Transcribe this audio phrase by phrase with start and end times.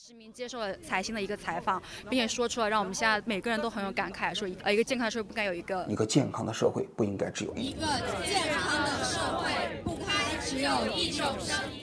[0.00, 7.80] 实名接受了财新的一个采访，并且说出了让我们现在每个人都很有感慨，说呃一个健康的社会不该有一个一个健康的社会不应该只有一个
[8.24, 11.80] 健康的社会不该只有一种声音。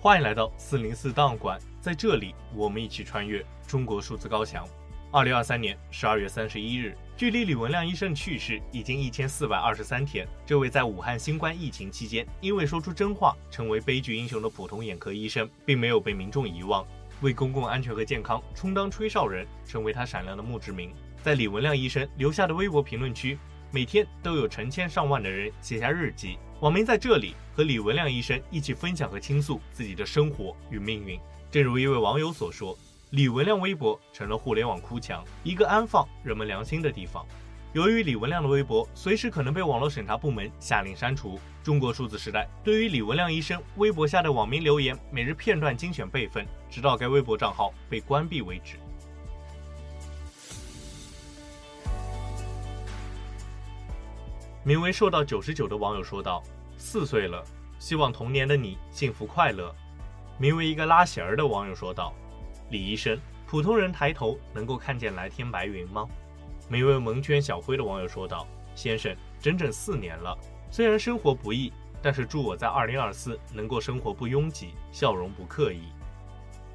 [0.00, 4.66] 欢迎来到四零四档案馆，在这里我们一起穿越中国数字高墙。
[5.12, 10.24] 二零二三年十二月三十一日，距离李文亮医生去世已经一千四百二十三天。
[10.46, 16.86] 这位在武汉新冠疫情期间因为说出真话成为悲剧英雄的普通眼科医生，并没有被民众遗忘，
[17.22, 20.94] 为公共安全和健康充当吹哨人，成为他闪亮的墓志铭。
[21.24, 23.36] 在李文亮医生留下的微博评论区，
[23.72, 31.18] 每天都有成千上万的人写下日记，网民在这里和李文亮医生一起分享和倾诉自己的生活与命运。
[31.50, 32.78] 正如一位网友所说。
[33.10, 37.26] 李文亮微博成了互联网哭墙，一个安放人们良心的地方。
[37.72, 48.76] 由于李文亮的微博随时可能被网络审查部门下令删除，中国数字时代对于李文亮医生微博下的网民留言每日片段精选备份，直到该微博账号被关闭为止。
[54.62, 56.40] 名为“瘦到九十九”的网友说道
[56.78, 57.44] ：“四岁了，
[57.80, 59.74] 希望童年的你幸福快乐。”
[60.38, 62.14] 名为“一个拉弦儿”的网友说道。
[62.70, 66.08] 李医生，普通人抬头能够看见蓝天白云吗？
[66.68, 70.38] 名为蒙圈小灰的网友说道：“先生，整整四年了，
[70.70, 75.82] 虽然生活不易，但是祝我在二零二四能够生活不拥挤，笑容不刻意。”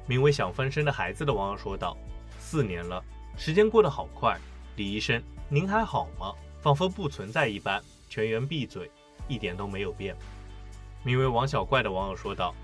[0.06, 1.96] 名为想翻身的孩子的网友说道
[2.38, 3.02] ：“四年了，
[3.38, 4.38] 时间过得好快。
[4.76, 6.34] 李医生，您还好吗？
[6.60, 8.90] 仿佛不存在一般，全员闭嘴，
[9.28, 10.14] 一点都没有变。”
[11.02, 12.54] 名为王小怪的网友说道：“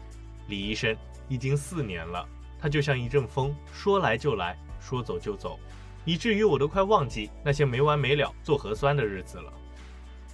[0.48, 0.94] 李医生，
[1.30, 2.28] 已经四年了。”
[2.63, 5.59] 他就像一阵风，说来就来，说走就走，
[6.05, 9.53] 以至于我都快忘记那些没完没了做核酸的日子了。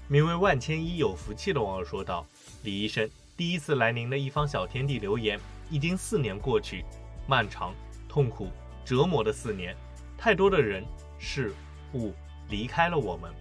[0.09, 2.27] 名为万千一有福气的网友说道
[2.65, 5.41] ：“李医生，第一次来您的一方小天地留言，
[5.71, 6.85] 已经四年过去，
[7.27, 7.75] 漫长、
[8.07, 8.51] 痛苦、
[8.85, 9.75] 折磨的四年，
[10.19, 10.85] 太多的人
[11.19, 11.55] 事
[11.95, 12.13] 物
[12.51, 13.33] 离开了我们。”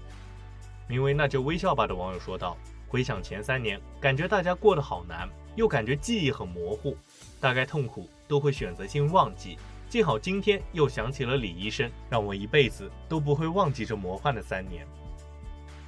[0.87, 2.55] 名为那就微笑吧的网友说道
[2.87, 5.27] ：“回想前三年，感觉大家过得好难，
[5.57, 6.95] 又感觉记忆很模糊。”
[7.41, 9.57] 大概痛苦都会选择性忘记，
[9.89, 14.85] 幸好今天又想起了李医生，让我一辈子都不会忘记这魔幻的三年。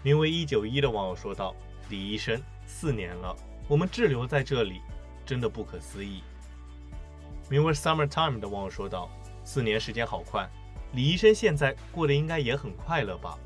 [0.02, 1.54] 名为一九一的网友说道
[1.90, 3.36] ：“李医生，四年了，
[3.68, 4.82] 我们滞留在这里，
[5.26, 6.24] 真的不可思议。”
[7.50, 9.10] 名为 Summertime 的网友说道
[9.44, 10.50] ：“四年时间好快，
[10.94, 13.38] 李医生现在过得应该也很快乐吧？”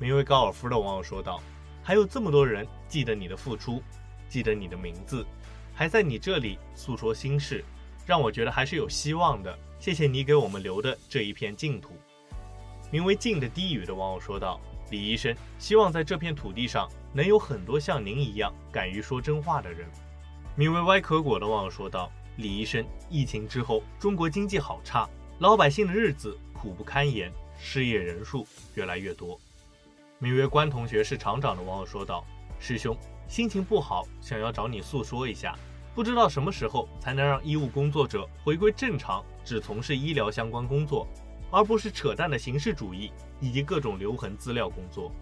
[0.00, 1.42] 名为高尔夫的网友说道
[1.84, 3.82] ：“还有这么多人记得你的付出，
[4.28, 5.26] 记得你的名字。”
[5.74, 7.64] 还在你这里诉说心事，
[8.06, 9.58] 让我觉得还是有希望的。
[9.78, 11.90] 谢谢你给我们留的这一片净土。
[12.90, 19.88] 名为“静”的低语的网友说道：“李医生，希望在这片土地上能有很多像您一样敢于说真话的人。”
[20.54, 25.08] 名为“歪壳果”的网友说道：“李医生，疫情之后中国经济好差，
[25.38, 29.40] 老百姓的日子苦不堪言，失业人数越来越多。”
[30.20, 32.24] 名为“关同学是厂长”的网友说道
[32.60, 32.96] ：“师兄。”
[33.26, 35.58] 心情不好，想要找你诉说一下，
[35.94, 41.06] 不知道什么时候才能让医务工作者回归正常，只从事医疗相关工作，
[41.50, 45.12] 而不是扯淡的形式主义以及各种留痕资料工作。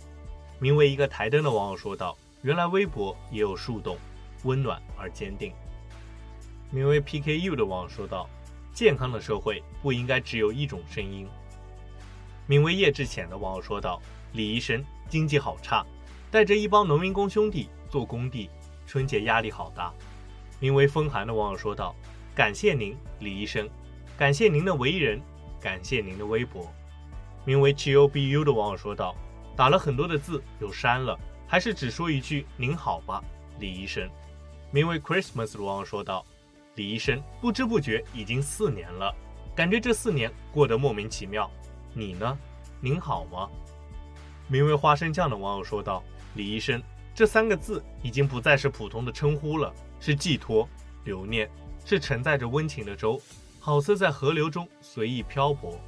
[0.60, 3.96] 名为一个台灯的网友说道：“原来微博也有树洞，
[4.44, 5.52] 温暖而坚定。”
[6.70, 8.28] 名为 PKU 的网友说道
[8.72, 11.26] ：“健康的社会不应该只有一种声音。”
[12.46, 14.00] 名为叶志浅的网友说道
[14.34, 15.84] ：“李医生，经济好差，
[16.30, 18.48] 带着一帮农民工兄弟。”做工地，
[18.86, 19.92] 春节压力好大。
[20.60, 21.96] 名为风寒的网友说道
[22.36, 23.68] ：“感谢您，李医生，
[24.16, 25.20] 感谢您的为人，
[25.58, 26.70] 感谢您的微博。”
[27.46, 29.16] 名为 GOBU 的网友说道
[29.56, 33.24] ：“打了很多的字又删了，还是只说一句您好吧，
[33.58, 34.08] 李医生。”
[34.70, 36.24] 名为 Christmas 的网友说道
[36.76, 39.14] ：“李医生，不知不觉已经四年了，
[39.56, 41.50] 感觉这四年过得莫名其妙。
[41.94, 42.38] 你呢？
[42.80, 43.48] 您好吗？”
[44.46, 46.04] 名为花生酱的网友说道
[46.36, 46.82] ：“李医生。”
[47.14, 50.66] 这三个字已经不再是普通的称呼了，是寄托、
[51.04, 51.50] 留念，
[51.84, 53.20] 是承载着温情的舟，
[53.58, 55.78] 好似在河流中随意漂泊。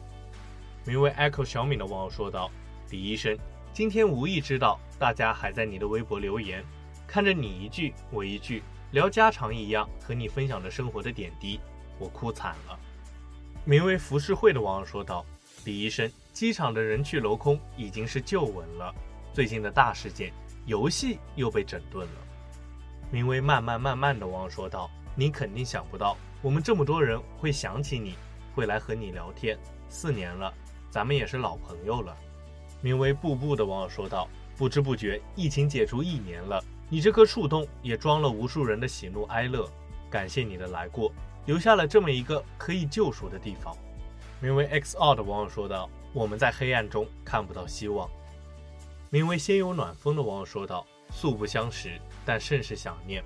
[0.84, 2.50] 名为 Echo 小敏的网友说道
[2.90, 3.38] ：“李医生，
[3.72, 6.62] 今天无意知道大家还在你的微博留言，
[7.06, 11.60] 看着你一句我一句聊家常一样和你分享着生活的点滴，
[11.98, 12.78] 我哭惨了。”
[13.64, 15.24] 名为浮世绘的网友说道
[15.64, 18.92] ：“李医生，机场的人去楼空已经是旧闻了，
[19.32, 20.32] 最近的大事件。”
[20.66, 22.14] 游戏又被整顿了。
[23.10, 28.14] 名为“慢慢慢慢”的网友说道：“你肯定想不到，我们这么多人会想起你，
[28.54, 29.58] 会来和你聊天。
[29.88, 30.52] 四年了，
[30.90, 32.16] 咱们也是老朋友了。”
[32.80, 39.68] 名为“步步”的网友说道：“不知不觉，疫情解除一年了，你这颗树洞也装了无数人的喜怒哀乐。
[40.10, 41.12] 感谢你的来过，
[41.44, 43.76] 留下了这么一个可以救赎的地方。
[44.40, 48.08] 名为 XR 的网友说道：“我们在黑暗中看不到希望。”
[49.12, 53.22] 名为先有暖风的网友说道：“素不相识，但甚是想念。”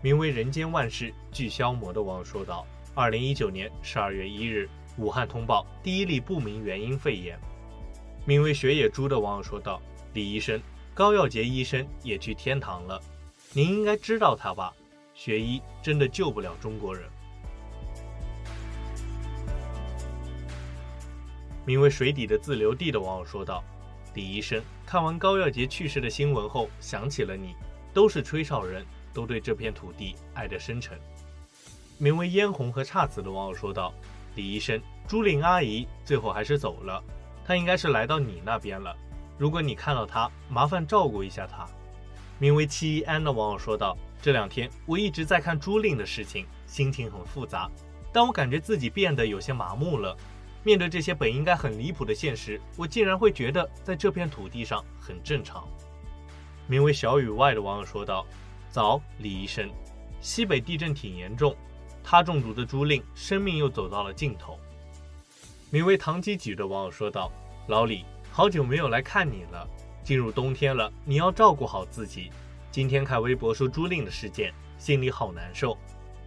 [0.00, 2.66] 名为人间万事俱消磨的网友说道
[2.96, 4.66] ：“二零一九年十二月一日，
[4.96, 7.38] 武汉通报第一例不明原因肺炎。”
[8.24, 9.82] 名为雪野猪的网友说道
[10.14, 10.58] ：“李医生，
[10.94, 12.98] 高耀杰医生也去天堂了，
[13.52, 14.72] 您应该知道他吧？
[15.12, 17.06] 学医真的救不了中国人。”
[21.66, 23.62] 名为水底的自留地的网友说道。
[24.18, 27.54] 李医生看完高耀杰去世的新闻后，想起了你。
[27.94, 28.84] 都是吹哨人，
[29.14, 30.98] 都对这片土地爱得深沉。
[31.98, 33.94] 名为嫣红和姹紫的网友说道
[34.34, 37.00] ：“李医生，朱令阿姨最后还是走了，
[37.44, 38.92] 她应该是来到你那边了。
[39.38, 41.64] 如果你看到她，麻烦照顾一下她。”
[42.40, 47.70] 名为七一安的网友说道：“这两天我一直在看朱令的事情，心情很复杂，
[48.12, 50.16] 但我感觉自己变得有些麻木了。”
[50.64, 55.66] 面对这些本应该很离谱的现实，我竟然会觉得在这片土地上很正常。
[56.66, 58.26] 名为小雨外的网友说道
[58.70, 59.70] ：“早，李医生，
[60.20, 61.56] 西北地震挺严重，
[62.04, 64.58] 他中毒的朱令生命又走到了尽头。”
[65.70, 67.30] 名为唐吉举的网友说道
[67.68, 69.66] ：“老李，好久没有来看你了，
[70.02, 72.30] 进入冬天了，你要照顾好自己。
[72.70, 75.78] 今天看微博说朱令的事件，心里好难受。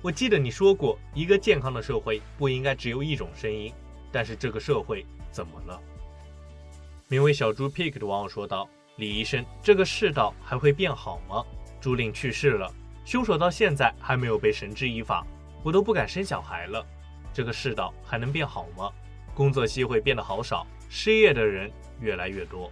[0.02, 3.72] 我记得你说过，一个健康的社会不应该只有一种声音。”
[4.12, 5.80] 但是这个社会怎么了？
[7.08, 8.68] 名为小猪 pick 的网友说道
[8.98, 11.44] ：“李医生，这个世道还会变好吗？
[11.80, 12.72] 朱令去世了，
[13.06, 15.26] 凶手到现在还没有被绳之以法，
[15.64, 16.86] 我都不敢生小孩了。
[17.34, 18.92] 这个世道还能变好吗？
[19.34, 22.72] 工作机会变得好少，失业的人越来越多。”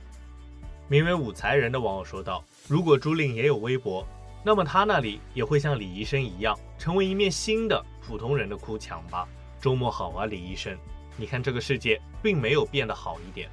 [0.87, 4.05] 名为武才人的网友说道：“如果朱令也有微博，
[4.43, 9.27] 那么他那里也会像李医生一样，成为一面新的普通人的哭墙吧。”
[9.61, 10.77] 周末好啊，李医生。
[11.19, 13.49] 你看，这个世界并没有变得好一点。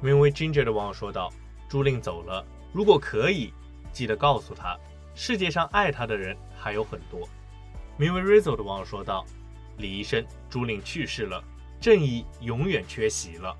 [0.00, 1.30] 名为 Ginger 的网友说道
[1.68, 2.42] ：“朱令走了，
[2.72, 3.52] 如果可以，
[3.92, 4.78] 记得告诉他，
[5.14, 7.28] 世界上爱他的人还有很多。”
[7.98, 9.26] 名为 Rizzo 的网友说道
[9.76, 11.44] ：“李医生，朱令去世了，
[11.78, 13.54] 正义永远缺席了。”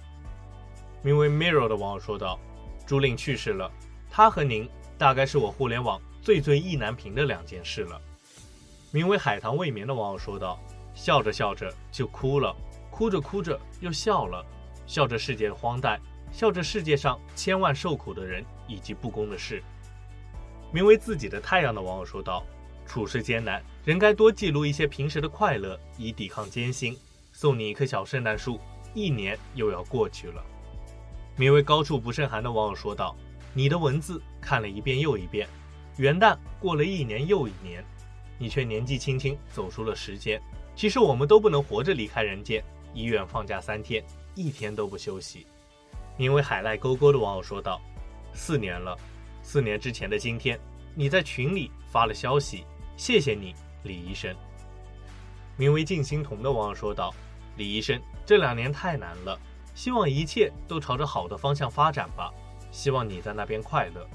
[1.05, 2.41] 名为 Mirror 的网友说道
[2.87, 3.71] ：“朱令去世了，
[4.11, 8.01] 他和您大概是我互联网最最意难平的两件事了。”
[8.93, 10.59] 名为海棠未眠的网友说道
[10.97, 12.57] ：“笑着笑着就哭了。”
[13.01, 14.45] 哭着哭着又笑了，
[14.87, 15.99] 笑着世界的荒诞，
[16.31, 19.63] 笑着世界上千万受苦的人以及不公的事。
[20.71, 22.45] 名为自己的太阳的网友说道
[22.85, 26.95] ：“处事艰难，人该多记录一些平时的快乐，以抵抗艰辛。”
[27.33, 28.61] 送你一棵小圣诞树，
[28.93, 30.45] 一年又要过去了。
[31.37, 33.17] 名为高处不胜寒的网友说道
[33.55, 35.49] ：“你的文字看了一遍又一遍，
[35.97, 37.83] 元旦过了一年又一年，
[38.37, 40.39] 你却年纪轻轻走出了时间。
[40.77, 44.05] 其实我们都不能活着离开人间。”医院放假三天，
[44.35, 45.47] 一天都不休息。
[46.17, 47.81] 名为海赖勾勾的网友说道
[48.35, 48.97] ：“四年了，
[49.43, 50.59] 四年之前的今天，
[50.95, 52.65] 你在群里发了消息，
[52.97, 53.55] 谢谢你，
[53.85, 54.35] 李医生。”
[55.57, 57.15] 名为静心童的网友说道
[57.57, 59.39] ：“李医生，这两年太难了，
[59.75, 62.33] 希望一切都朝着好的方向发展吧，
[62.71, 64.07] 希望你在那边快乐。”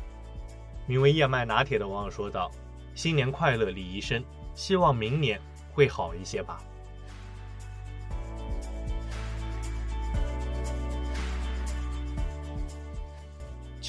[0.88, 2.52] 名为燕麦拿铁的网友说道
[2.94, 4.24] ：“新年快乐，李医生，
[4.54, 5.42] 希望明年
[5.74, 6.62] 会好一些吧。”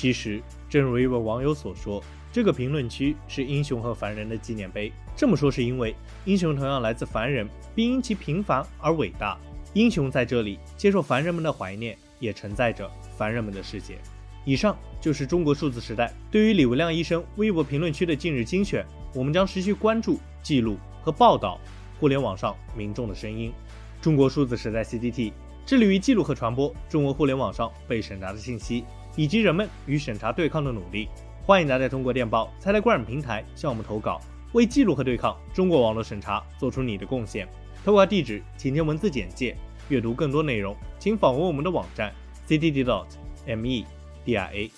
[0.07, 4.93] 其实，正如一位网友所说，这个评论区是英雄和凡人的纪念碑。
[5.17, 5.97] 这么说是因为
[6.27, 9.37] 英雄同样来自凡人，并因其平凡而伟大。
[9.75, 13.99] 英雄在这里接受凡人们的怀念，也承载着凡人们的世界。
[14.45, 18.87] 以上就是中国数字时代对于李文亮医生微博评论区的近日精选。
[19.13, 21.59] 我们将持续关注、记录和报道
[21.99, 23.53] 互联网上民众的声音。
[24.01, 25.33] 中国数字时代 CDT
[25.67, 28.85] 致力于记录和传播中国互联网上被审查的信息。
[29.17, 31.09] 以及人们与审查对抗的努力，
[31.45, 34.21] 欢迎大家通过电报、菜菜官网平台向我们投稿，
[34.53, 37.49] 为记录和对抗中国网络审查做出你的贡献。
[37.85, 39.57] 投稿地址请见文字简介。
[39.89, 42.13] 阅读更多内容，请访问我们的网站
[42.49, 43.07] ：cd dot
[43.47, 43.87] me
[44.25, 44.71] d i a。